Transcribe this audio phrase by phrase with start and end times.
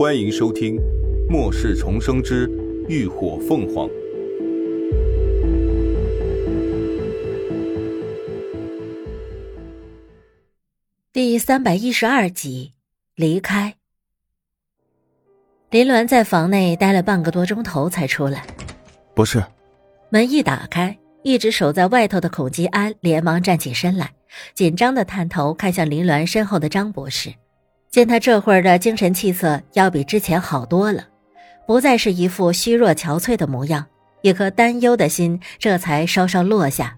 [0.00, 0.76] 欢迎收听
[1.30, 2.50] 《末世重生之
[2.88, 3.86] 浴火凤凰》
[11.12, 12.72] 第三百一十二集。
[13.14, 13.74] 离开。
[15.68, 18.46] 林鸾在房内待了半个多钟头才出来。
[19.14, 19.44] 不是，
[20.08, 24.14] 门一打开，一直守在外头的孔吉安连忙站起身来，
[24.54, 27.34] 紧张的探头看向林鸾身后的张博士。
[27.90, 31.08] 见他这会儿的精神气色要比之前好多了，
[31.66, 33.84] 不再是一副虚弱憔悴的模样，
[34.22, 36.96] 一颗担忧的心这才稍稍落下。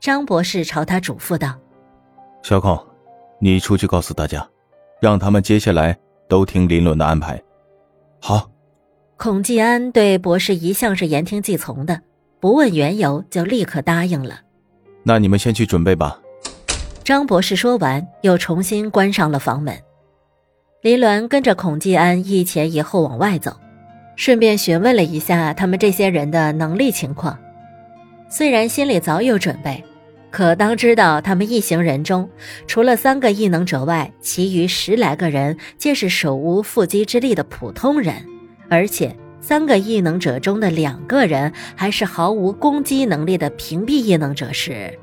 [0.00, 1.54] 张博士朝他嘱咐道
[2.42, 2.82] ：“小孔，
[3.38, 4.48] 你出去告诉大家，
[5.02, 5.94] 让他们接下来
[6.26, 7.40] 都听林伦的安排。”
[8.20, 8.50] 好。
[9.18, 12.00] 孔继安对博士一向是言听计从的，
[12.40, 14.40] 不问缘由就立刻答应了。
[15.02, 16.18] 那你们先去准备吧。
[17.04, 19.78] 张博士说完，又重新关上了房门。
[20.82, 23.54] 林鸾跟着孔继安一前一后往外走，
[24.16, 27.38] 顺便询问了一下他们这些人的能力情况。
[28.30, 29.84] 虽然心里早有准备，
[30.30, 32.26] 可当知道他们一行人中
[32.66, 38.14] 除了三个异能者外，其余十来个人皆是手无缚鸡之力的普通人，
[38.70, 44.98] 而且三个异能者中的两个人还是毫无攻击能力的屏蔽异能者时，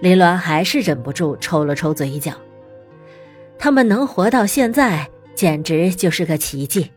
[0.00, 2.34] 林鸾还是忍不住抽了抽嘴角。
[3.58, 6.90] 他们能活到现在，简直就是个奇迹。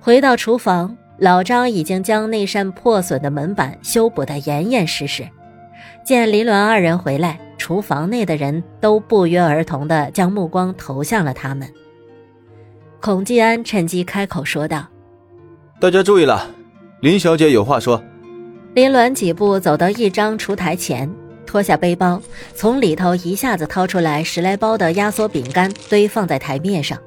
[0.00, 5.28] 回到厨房，老张已经将那扇破损的门板修补得严严实实。
[6.04, 11.68] 见林鸾二人回来，厨房内的人都不约而同地将目光投向了他们。
[13.00, 14.86] 孔继安趁机开口说道
[15.80, 16.48] ：“大家注意了，
[17.00, 18.02] 林小姐有话说。”
[18.74, 21.12] 林鸾几步走到一张厨台前。
[21.48, 22.20] 脱下背包，
[22.54, 26.98] 从里头一下子掏出来十来包的压缩饼干，堆放在台面上。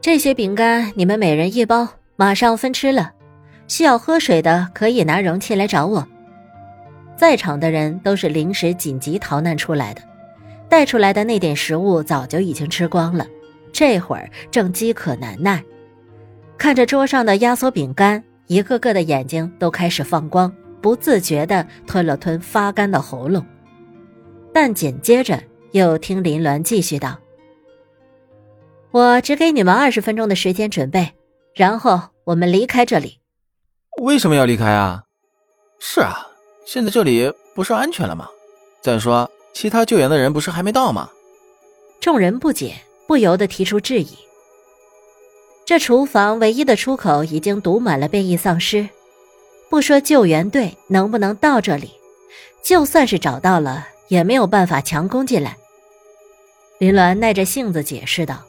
[0.00, 3.12] 这些饼干你们每人一包，马上分吃了。
[3.68, 6.04] 需要喝水的可以拿容器来找我。
[7.16, 10.02] 在场的人都是临时紧急逃难出来的，
[10.68, 13.24] 带出来的那点食物早就已经吃光了，
[13.72, 15.62] 这会儿正饥渴难耐。
[16.58, 20.52] 看着桌上的压缩饼干，一个个的眼睛都开始放光。
[20.82, 23.46] 不自觉的吞了吞发干的喉咙，
[24.52, 27.16] 但紧接着又听林鸾继续道
[28.90, 31.12] ：“我只给你们二十分钟的时间准备，
[31.54, 33.20] 然后我们离开这里。”
[34.02, 35.04] 为什么要离开啊？
[35.78, 36.26] 是啊，
[36.66, 38.28] 现在这里不是安全了吗？
[38.80, 41.08] 再说，其他救援的人不是还没到吗？
[42.00, 42.74] 众人不解，
[43.06, 44.08] 不由得提出质疑。
[45.64, 48.88] 这厨房唯一的出口已经堵满了变异丧尸。
[49.72, 51.92] 不说救援队能不能到这里，
[52.62, 55.56] 就算是找到了，也没有办法强攻进来。
[56.78, 58.42] 林鸾耐着性子解释道：“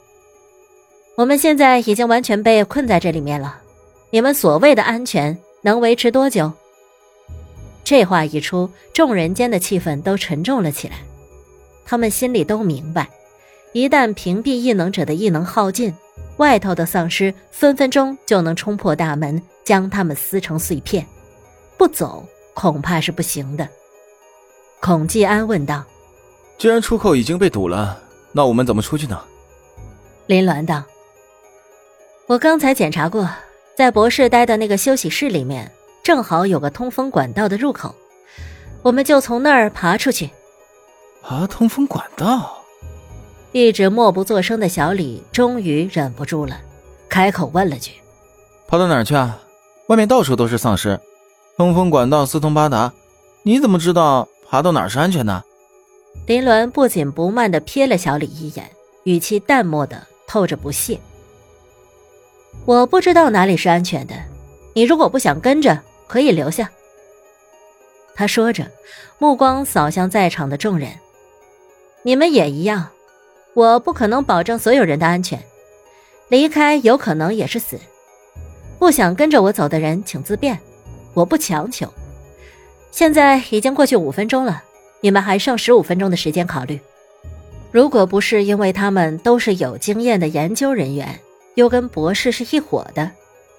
[1.16, 3.58] 我们现在已经完全被困在这里面了，
[4.10, 6.52] 你们所谓的安全能维持多久？”
[7.82, 10.96] 这话一出，众人间的气氛都沉重了起来。
[11.86, 13.08] 他们心里都明白，
[13.72, 15.94] 一旦屏蔽异能者的异能耗尽，
[16.36, 21.06] 外头的丧尸分分钟就能冲破大门，将他们撕成碎片。
[21.84, 23.68] 不走恐怕是不行的。
[24.80, 25.84] 孔继安问道
[26.56, 28.00] ：“既然出口已经被堵了，
[28.32, 29.20] 那我们怎么出去呢？”
[30.24, 30.82] 林鸾道
[32.26, 33.28] ：“我刚才检查过，
[33.76, 35.70] 在博士待的那个休息室里面，
[36.02, 37.94] 正好有个通风管道的入口，
[38.80, 40.30] 我们就从那儿爬出去。”
[41.20, 42.62] 爬通风管道？
[43.52, 46.58] 一直默不作声的小李终于忍不住了，
[47.10, 47.92] 开口问了句
[48.66, 49.38] ：“跑到哪儿去啊？
[49.88, 50.98] 外面到处都是丧尸。”
[51.56, 52.92] 通风管道四通八达，
[53.44, 55.44] 你怎么知道爬到哪儿是安全的？
[56.26, 58.68] 林鸾不紧不慢地瞥了小李一眼，
[59.04, 60.98] 语气淡漠的透着不屑
[62.66, 64.14] ：“我不知道哪里是安全的，
[64.74, 65.78] 你如果不想跟着，
[66.08, 66.68] 可以留下。”
[68.16, 68.66] 他说着，
[69.18, 70.88] 目光扫向在场的众人
[72.02, 72.88] ：“你们也一样，
[73.54, 75.40] 我不可能保证所有人的安全，
[76.28, 77.78] 离开有可能也是死。
[78.76, 80.58] 不想跟着我走的人，请自便。”
[81.14, 81.88] 我不强求。
[82.90, 84.62] 现在已经过去五分钟了，
[85.00, 86.78] 你们还剩十五分钟的时间考虑。
[87.72, 91.18] 如果不是因为他们都是有经验的研究人员，
[91.54, 93.10] 又跟博士是一伙的，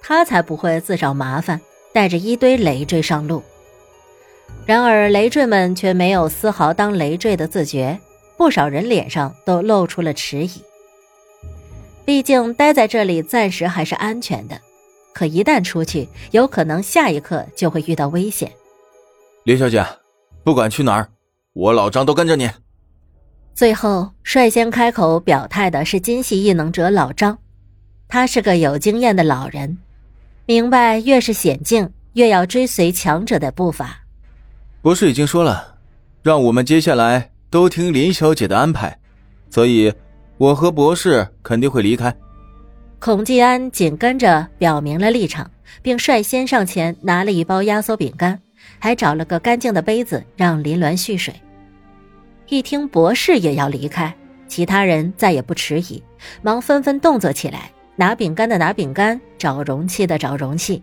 [0.02, 1.60] 他才不会自找麻烦，
[1.92, 3.42] 带着一堆累赘上路。
[4.64, 8.00] 然而累赘们却没有丝毫当累赘的自觉，
[8.36, 10.62] 不少人脸上都露出了迟疑。
[12.04, 14.60] 毕竟待在这里暂时还是安全的。
[15.16, 18.52] 可一旦出去，有可能下一刻就会遇到危险。
[19.44, 19.82] 林小姐，
[20.44, 21.08] 不管去哪儿，
[21.54, 22.50] 我老张都跟着你。
[23.54, 27.38] 最后率先开口表态的是金系异能者老张，
[28.08, 29.78] 他是个有经验的老人，
[30.44, 33.98] 明白越是险境，越要追随强者的步伐。
[34.82, 35.78] 博士已经说了，
[36.22, 39.00] 让我们接下来都听林小姐的安排，
[39.48, 39.90] 所以
[40.36, 42.14] 我和博士肯定会离开。
[42.98, 45.50] 孔继安紧跟着表明了立场，
[45.82, 48.40] 并率先上前拿了一包压缩饼干，
[48.78, 51.34] 还找了个干净的杯子让林鸾蓄水。
[52.48, 54.12] 一听博士也要离开，
[54.48, 56.02] 其他人再也不迟疑，
[56.42, 60.82] 忙纷纷动作起来，拿饼干的拿饼干，找容器的找容器，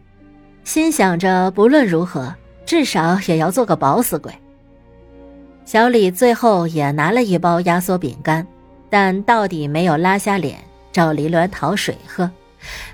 [0.64, 2.34] 心想着不论如何，
[2.66, 4.32] 至少也要做个饱死鬼。
[5.66, 8.46] 小李最后也拿了一包压缩饼干，
[8.90, 10.60] 但到底没有拉下脸。
[10.94, 12.32] 找林鸾讨水喝，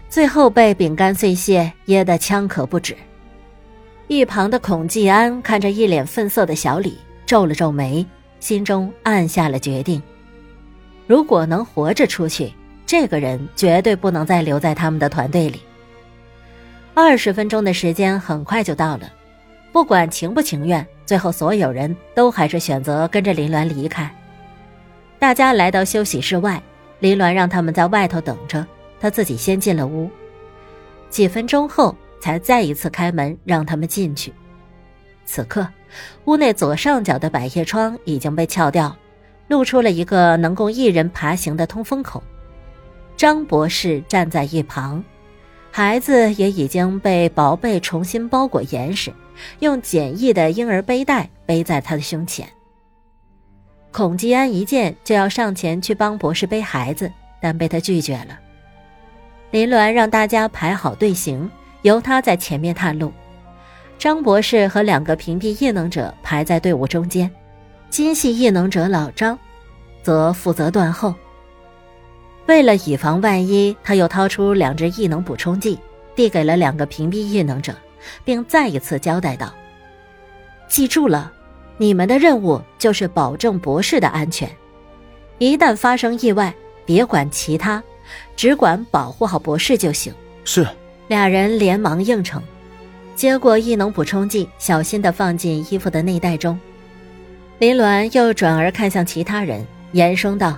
[0.09, 2.95] 最后被饼干碎屑噎得呛咳不止。
[4.07, 6.97] 一旁的孔继安看着一脸愤色的小李，
[7.27, 8.03] 皱了皱眉，
[8.39, 10.01] 心中暗下了决定：
[11.05, 12.51] 如果能活着出去，
[12.87, 15.61] 这个人绝对不能再留在他们的团队里。
[16.95, 19.11] 二十分钟的时间很快就到了，
[19.71, 24.09] 不管情不情愿，最后所有人都还是选择跟着林鸾离开。
[25.19, 26.59] 大家来到休息室外。
[26.99, 28.65] 林鸾让他们在外头等着，
[28.99, 30.09] 他自己先进了屋。
[31.09, 34.33] 几分钟后，才再一次开门让他们进去。
[35.25, 35.67] 此刻，
[36.25, 38.95] 屋内左上角的百叶窗已经被撬掉，
[39.47, 42.21] 露出了一个能供一人爬行的通风口。
[43.15, 45.03] 张博士站在一旁，
[45.71, 49.13] 孩子也已经被薄被重新包裹严实，
[49.59, 52.47] 用简易的婴儿背带背在他的胸前。
[53.91, 58.39] 孔继安一见就要上前去帮博士背孩子，但被他拒绝了。
[59.51, 61.49] 林鸾让大家排好队形，
[61.81, 63.11] 由他在前面探路。
[63.97, 67.29] 张博士和两个屏蔽异能者排在队伍中间，
[67.89, 69.37] 金系异能者老张
[70.03, 71.13] 则负责断后。
[72.45, 75.77] 为了以防万一，他又掏出两只异能补充剂，
[76.15, 77.75] 递给了两个屏蔽异能者，
[78.23, 79.53] 并再一次交代道
[80.69, 81.33] ：“记住了。”
[81.81, 84.49] 你们的任务就是保证博士的安全，
[85.37, 86.53] 一旦发生意外，
[86.85, 87.81] 别管其他，
[88.35, 90.13] 只管保护好博士就行。
[90.43, 90.67] 是，
[91.07, 92.43] 俩人连忙应承，
[93.15, 96.59] 接过异能补充剂，小心的放进衣服的内袋中。
[97.59, 100.57] 林鸾又转而看向其他人，言声道：“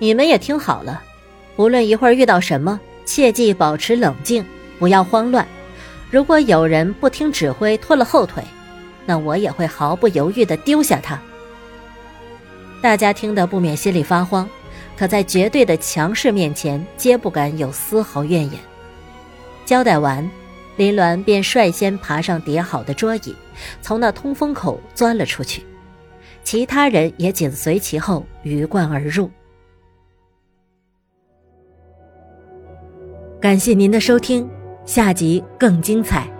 [0.00, 1.02] 你们也听好了，
[1.56, 4.42] 无论一会儿遇到什么，切记保持冷静，
[4.78, 5.46] 不要慌乱。
[6.10, 8.42] 如果有人不听指挥，拖了后腿。”
[9.06, 11.18] 那我也会毫不犹豫地丢下他。
[12.82, 14.48] 大家听得不免心里发慌，
[14.96, 18.60] 可在绝对的强势面前，皆不敢有丝毫怨言。
[19.64, 20.28] 交代完，
[20.76, 23.34] 林鸾便率先爬上叠好的桌椅，
[23.80, 25.64] 从那通风口钻了出去，
[26.44, 29.30] 其他人也紧随其后鱼贯而入。
[33.40, 34.48] 感谢您的收听，
[34.84, 36.35] 下集更精彩。